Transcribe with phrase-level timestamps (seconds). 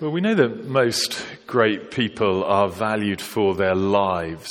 [0.00, 4.48] Well, we know that most great people are valued for their lives.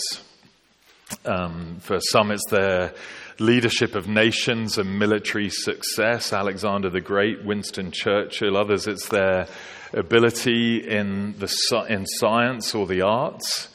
[1.26, 2.94] Um, for some, it's their
[3.40, 8.56] leadership of nations and military success, Alexander the Great, Winston Churchill.
[8.58, 9.48] Others, it's their
[9.92, 13.70] ability in, the, in science or the arts,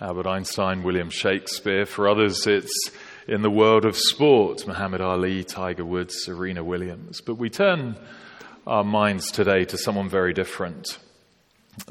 [0.00, 1.84] Albert Einstein, William Shakespeare.
[1.84, 2.90] For others, it's
[3.28, 7.20] in the world of sport, Muhammad Ali, Tiger Woods, Serena Williams.
[7.20, 7.98] But we turn
[8.66, 10.96] our minds today to someone very different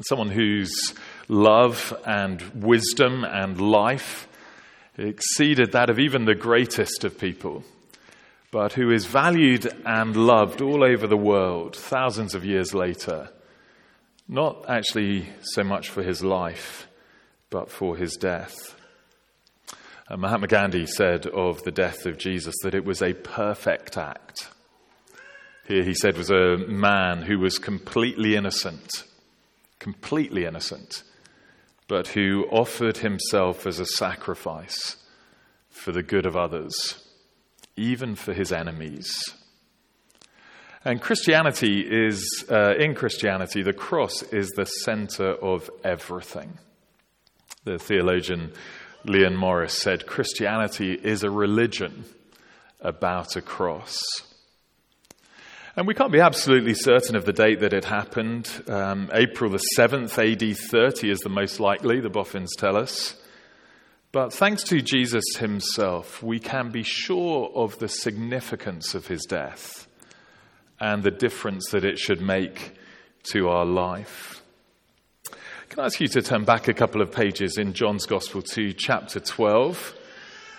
[0.02, 0.94] someone whose
[1.28, 4.28] love and wisdom and life
[4.96, 7.64] exceeded that of even the greatest of people,
[8.50, 13.30] but who is valued and loved all over the world thousands of years later,
[14.28, 16.86] not actually so much for his life,
[17.48, 18.76] but for his death.
[20.08, 24.48] Uh, Mahatma Gandhi said of the death of Jesus that it was a perfect act.
[25.66, 29.04] Here he said was a man who was completely innocent
[29.80, 31.02] completely innocent,
[31.88, 34.96] but who offered himself as a sacrifice
[35.68, 37.04] for the good of others,
[37.76, 39.34] even for his enemies.
[40.84, 46.58] And Christianity is, uh, in Christianity, the cross is the center of everything.
[47.64, 48.52] The theologian
[49.04, 52.04] Leon Morris said Christianity is a religion
[52.80, 53.98] about a cross.
[55.76, 58.50] And we can't be absolutely certain of the date that it happened.
[58.66, 63.16] Um, April the 7th, AD 30 is the most likely, the boffins tell us.
[64.10, 69.86] But thanks to Jesus himself, we can be sure of the significance of his death
[70.80, 72.74] and the difference that it should make
[73.32, 74.42] to our life.
[75.68, 78.72] Can I ask you to turn back a couple of pages in John's Gospel to
[78.72, 79.94] chapter 12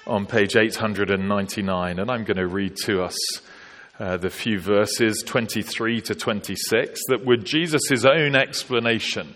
[0.08, 3.18] on page 899, and I'm going to read to us
[4.00, 9.36] uh, the few verses 23 to 26 that were Jesus' own explanation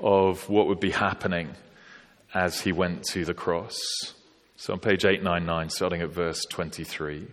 [0.00, 1.50] of what would be happening
[2.34, 3.78] as he went to the cross.
[4.56, 7.26] So on page 899, starting at verse 23,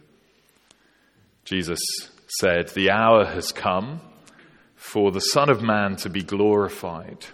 [1.46, 1.80] Jesus
[2.40, 4.02] said, The hour has come
[4.76, 7.26] for the Son of Man to be glorified.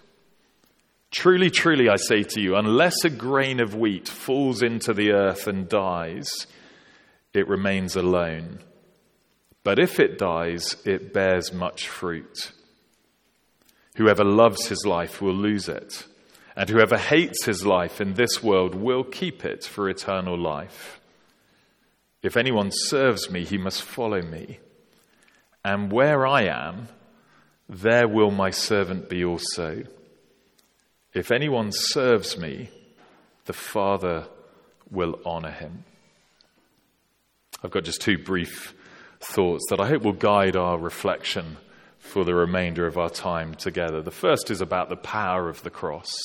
[1.11, 5.47] Truly, truly, I say to you, unless a grain of wheat falls into the earth
[5.47, 6.27] and dies,
[7.33, 8.59] it remains alone.
[9.67, 12.53] But if it dies, it bears much fruit.
[13.97, 16.05] Whoever loves his life will lose it,
[16.55, 21.01] and whoever hates his life in this world will keep it for eternal life.
[22.23, 24.59] If anyone serves me, he must follow me.
[25.65, 26.87] And where I am,
[27.67, 29.83] there will my servant be also.
[31.13, 32.69] If anyone serves me,
[33.43, 34.27] the Father
[34.89, 35.83] will honor him.
[37.61, 38.73] I've got just two brief
[39.19, 41.57] thoughts that I hope will guide our reflection
[41.99, 44.01] for the remainder of our time together.
[44.01, 46.15] The first is about the power of the cross,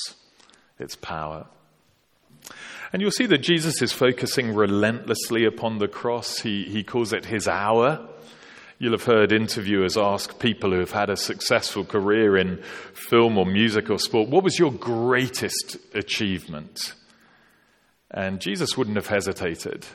[0.79, 1.47] its power.
[2.93, 6.41] And you'll see that Jesus is focusing relentlessly upon the cross.
[6.41, 8.07] He, he calls it his hour.
[8.79, 13.47] You'll have heard interviewers ask people who have had a successful career in film or
[13.47, 16.95] music or sport, what was your greatest achievement?
[18.11, 19.87] And Jesus wouldn't have hesitated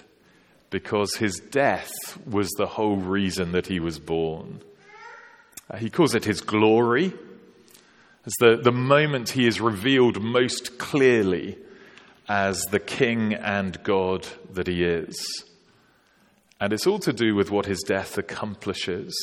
[0.70, 1.92] because his death
[2.26, 4.62] was the whole reason that he was born.
[5.70, 7.14] Uh, he calls it his glory.
[8.26, 11.58] As the, the moment he is revealed most clearly
[12.28, 15.46] as the King and God that he is.
[16.60, 19.16] And it's all to do with what his death accomplishes.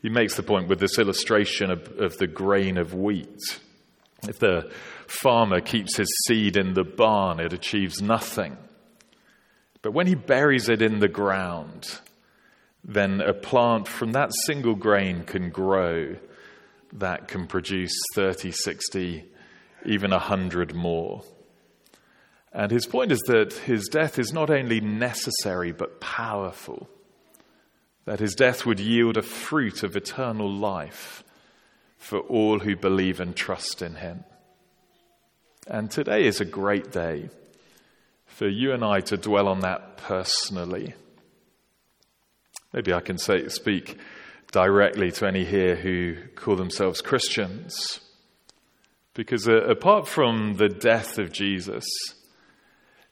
[0.00, 3.60] He makes the point with this illustration of, of the grain of wheat.
[4.28, 4.72] If the
[5.06, 8.56] farmer keeps his seed in the barn, it achieves nothing.
[9.82, 11.98] But when he buries it in the ground,
[12.84, 16.16] then a plant from that single grain can grow
[16.92, 19.24] that can produce 30, 60,
[19.86, 21.22] even 100 more.
[22.52, 26.88] And his point is that his death is not only necessary but powerful,
[28.04, 31.24] that his death would yield a fruit of eternal life
[31.96, 34.24] for all who believe and trust in him.
[35.66, 37.30] And today is a great day
[38.32, 40.94] for you and I to dwell on that personally.
[42.72, 43.98] Maybe I can say, speak
[44.50, 48.00] directly to any here who call themselves Christians.
[49.14, 51.84] Because uh, apart from the death of Jesus,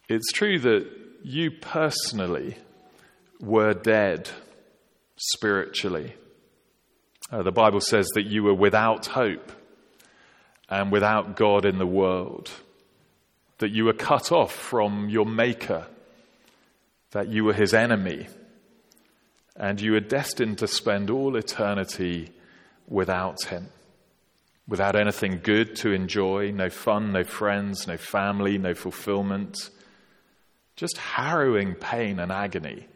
[0.08, 0.90] it's true that
[1.22, 2.56] you personally
[3.40, 4.30] were dead
[5.16, 6.14] spiritually.
[7.30, 9.52] Uh, the Bible says that you were without hope
[10.70, 12.50] and without God in the world
[13.60, 15.86] that you were cut off from your Maker,
[17.12, 18.26] that you were his enemy,
[19.56, 22.30] and you were destined to spend all eternity
[22.88, 23.68] without him.
[24.70, 29.68] without anything good to enjoy, no fun, no friends, no family, no fulfillment,
[30.76, 32.86] just harrowing pain and agony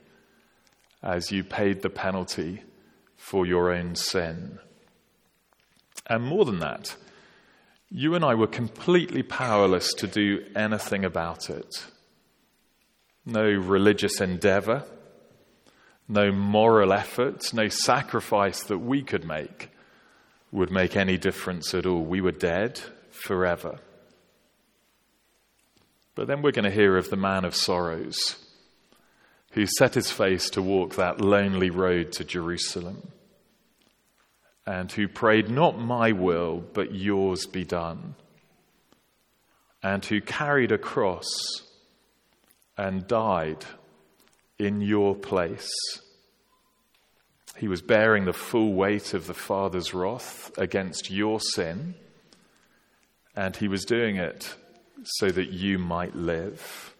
[1.02, 2.62] as you paid the penalty
[3.16, 4.58] for your own sin.
[6.06, 6.94] And more than that,
[7.96, 11.87] you and I were completely powerless to do anything about it.
[13.25, 14.82] No religious endeavor,
[16.08, 19.70] no moral effort, no sacrifice that we could make
[20.50, 22.02] would make any difference at all.
[22.02, 22.81] We were dead
[23.11, 23.79] forever.
[26.17, 28.44] But then we're going to hear of the man of sorrows
[29.52, 33.12] who set his face to walk that lonely road to Jerusalem
[34.66, 38.14] and who prayed, Not my will, but yours be done,
[39.82, 41.28] and who carried a cross
[42.76, 43.64] and died
[44.58, 45.70] in your place.
[47.56, 51.94] He was bearing the full weight of the Father's wrath against your sin,
[53.37, 54.56] and he was doing it
[55.05, 56.94] so that you might live.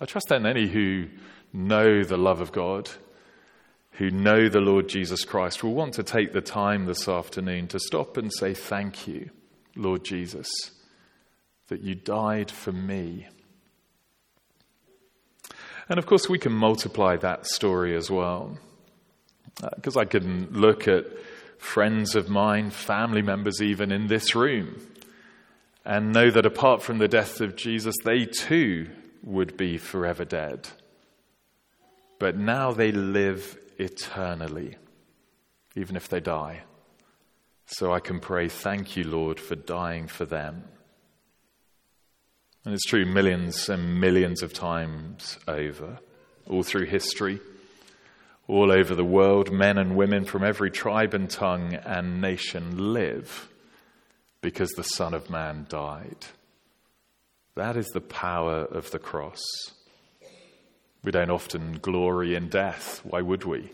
[0.00, 1.08] I trust that any who
[1.52, 2.90] know the love of God,
[3.94, 7.78] who know the Lord Jesus Christ, will want to take the time this afternoon to
[7.78, 9.30] stop and say, Thank you,
[9.76, 10.48] Lord Jesus,
[11.68, 13.28] that you died for me.
[15.88, 18.58] And of course, we can multiply that story as well.
[19.76, 21.04] Because uh, I can look at
[21.58, 24.80] friends of mine, family members even in this room,
[25.84, 28.90] and know that apart from the death of Jesus, they too
[29.22, 30.68] would be forever dead.
[32.18, 34.76] But now they live eternally,
[35.76, 36.62] even if they die.
[37.66, 40.64] So I can pray, Thank you, Lord, for dying for them.
[42.64, 45.98] And it's true millions and millions of times over,
[46.46, 47.40] all through history,
[48.48, 53.48] all over the world, men and women from every tribe and tongue and nation live
[54.40, 56.26] because the Son of Man died.
[57.54, 59.42] That is the power of the cross.
[61.04, 63.02] We don't often glory in death.
[63.04, 63.70] Why would we?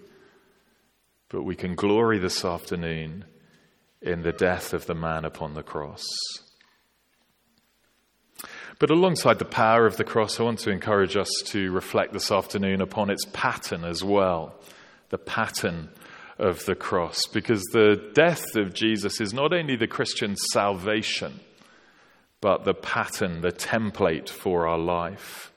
[1.29, 3.25] But we can glory this afternoon
[4.03, 6.05] in the death of the man upon the cross.
[8.81, 12.32] But alongside the power of the cross, I want to encourage us to reflect this
[12.32, 14.55] afternoon upon its pattern as well.
[15.11, 15.91] The pattern
[16.38, 17.26] of the cross.
[17.33, 21.38] Because the death of Jesus is not only the Christian salvation,
[22.41, 25.50] but the pattern, the template for our life.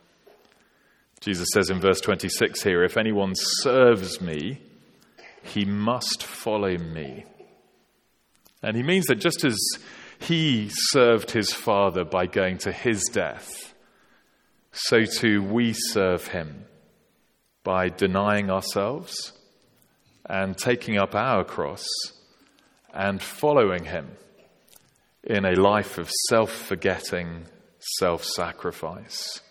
[1.24, 4.60] Jesus says in verse 26 here if anyone serves me,
[5.42, 7.24] he must follow me.
[8.62, 9.58] And he means that just as
[10.20, 13.74] he served his Father by going to his death.
[14.74, 16.66] So too we serve him
[17.64, 19.32] by denying ourselves
[20.26, 21.86] and taking up our cross
[22.94, 24.12] and following him
[25.24, 27.46] in a life of self forgetting
[27.98, 29.43] self sacrifice.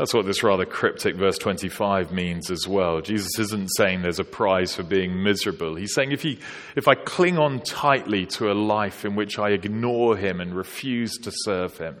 [0.00, 3.02] That's what this rather cryptic verse 25 means as well.
[3.02, 5.74] Jesus isn't saying there's a prize for being miserable.
[5.74, 6.38] He's saying if, he,
[6.74, 11.18] if I cling on tightly to a life in which I ignore him and refuse
[11.18, 11.96] to serve him,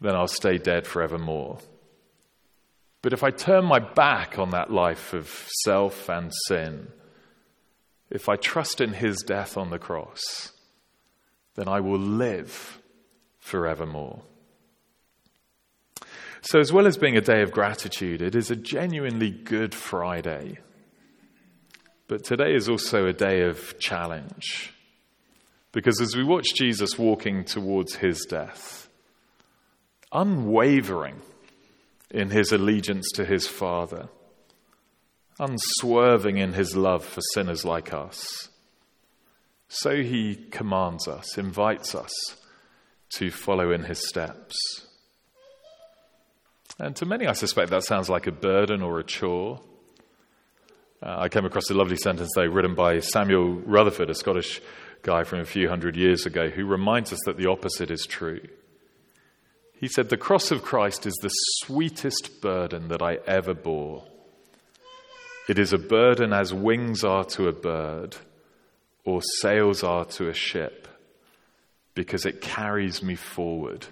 [0.00, 1.60] then I'll stay dead forevermore.
[3.02, 5.28] But if I turn my back on that life of
[5.62, 6.88] self and sin,
[8.10, 10.50] if I trust in his death on the cross,
[11.54, 12.80] then I will live
[13.38, 14.22] forevermore.
[16.40, 20.58] So, as well as being a day of gratitude, it is a genuinely good Friday.
[22.06, 24.72] But today is also a day of challenge.
[25.72, 28.88] Because as we watch Jesus walking towards his death,
[30.12, 31.20] unwavering
[32.10, 34.08] in his allegiance to his Father,
[35.38, 38.48] unswerving in his love for sinners like us,
[39.68, 42.12] so he commands us, invites us
[43.10, 44.56] to follow in his steps.
[46.78, 49.60] And to many, I suspect that sounds like a burden or a chore.
[51.02, 54.60] Uh, I came across a lovely sentence, though, written by Samuel Rutherford, a Scottish
[55.02, 58.40] guy from a few hundred years ago, who reminds us that the opposite is true.
[59.80, 64.04] He said, The cross of Christ is the sweetest burden that I ever bore.
[65.48, 68.16] It is a burden as wings are to a bird
[69.04, 70.86] or sails are to a ship,
[71.94, 73.86] because it carries me forward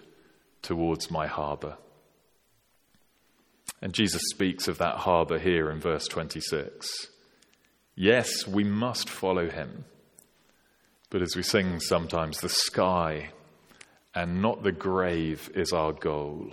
[0.61, 1.79] towards my harbor.
[3.83, 7.09] And Jesus speaks of that harbor here in verse 26.
[7.95, 9.85] Yes, we must follow him.
[11.11, 13.31] But as we sing sometimes, the sky
[14.15, 16.53] and not the grave is our goal.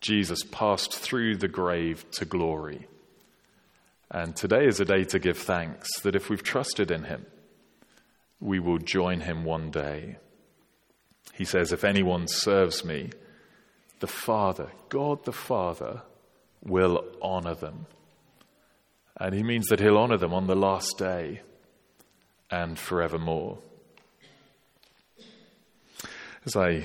[0.00, 2.88] Jesus passed through the grave to glory.
[4.10, 7.24] And today is a day to give thanks that if we've trusted in him,
[8.40, 10.16] we will join him one day.
[11.32, 13.10] He says, If anyone serves me,
[14.02, 16.02] the Father, God the Father,
[16.60, 17.86] will honor them.
[19.16, 21.42] And he means that he'll honor them on the last day
[22.50, 23.58] and forevermore.
[26.44, 26.84] As I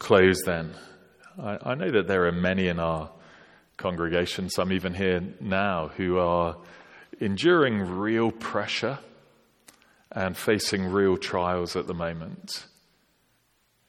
[0.00, 0.74] close, then,
[1.40, 3.10] I, I, know that there are many in our
[3.76, 6.56] congregation, some even here now, who are
[7.20, 8.98] enduring real pressure
[10.10, 12.66] and facing real trials at the moment.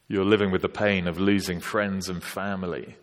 [0.07, 2.95] You're living with the pain of losing friends and family,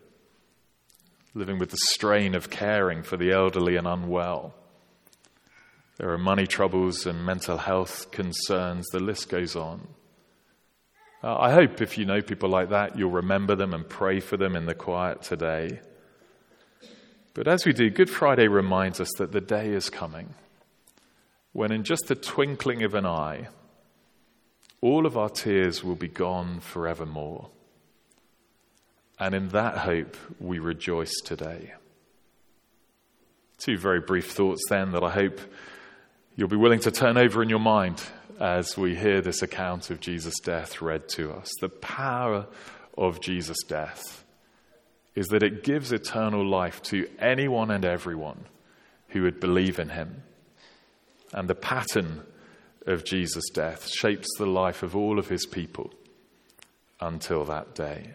[1.34, 4.54] living with the strain of caring for the elderly and unwell.
[5.98, 9.86] There are money troubles and mental health concerns, the list goes on.
[11.22, 14.36] Uh, I hope if you know people like that, you'll remember them and pray for
[14.36, 15.80] them in the quiet today.
[17.34, 20.34] But as we do, Good Friday reminds us that the day is coming
[21.52, 23.48] when, in just the twinkling of an eye,
[24.84, 27.48] all of our tears will be gone forevermore.
[29.18, 31.72] And in that hope, we rejoice today.
[33.56, 35.40] Two very brief thoughts then that I hope
[36.36, 38.02] you'll be willing to turn over in your mind
[38.38, 41.50] as we hear this account of Jesus' death read to us.
[41.62, 42.46] The power
[42.98, 44.22] of Jesus' death
[45.14, 48.44] is that it gives eternal life to anyone and everyone
[49.08, 50.24] who would believe in him.
[51.32, 52.24] And the pattern
[52.86, 55.92] of Jesus' death shapes the life of all of his people
[57.00, 58.14] until that day.